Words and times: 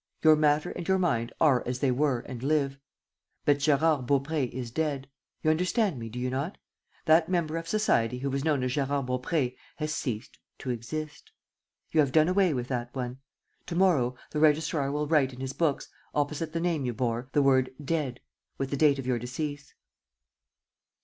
Your 0.23 0.35
matter 0.35 0.71
and 0.71 0.87
your 0.87 0.97
mind 0.97 1.31
are 1.39 1.61
as 1.67 1.77
they 1.77 1.91
were 1.91 2.21
and 2.21 2.41
live. 2.41 2.79
But 3.45 3.57
Gérard 3.59 4.07
Baupré 4.07 4.49
is 4.49 4.71
dead. 4.71 5.07
You 5.43 5.51
understand 5.51 5.99
me, 5.99 6.09
do 6.09 6.17
you 6.17 6.31
not? 6.31 6.57
That 7.05 7.29
member 7.29 7.55
of 7.55 7.67
society 7.67 8.17
who 8.17 8.31
was 8.31 8.43
known 8.43 8.63
as 8.63 8.71
Gérard 8.71 9.05
Baupré 9.05 9.55
has 9.75 9.93
ceased 9.93 10.39
to 10.57 10.71
exist. 10.71 11.31
You 11.91 11.99
have 11.99 12.11
done 12.11 12.27
away 12.27 12.51
with 12.51 12.67
that 12.69 12.95
one. 12.95 13.19
To 13.67 13.75
morrow, 13.75 14.15
the 14.31 14.39
registrar 14.39 14.91
will 14.91 15.05
write 15.05 15.33
in 15.33 15.39
his 15.39 15.53
books, 15.53 15.87
opposite 16.15 16.51
the 16.53 16.59
name 16.59 16.83
you 16.83 16.95
bore, 16.95 17.29
the 17.33 17.43
word 17.43 17.69
'Dead,' 17.85 18.21
with 18.57 18.71
the 18.71 18.77
date 18.77 18.97
of 18.97 19.05
your 19.05 19.19
decease." 19.19 19.75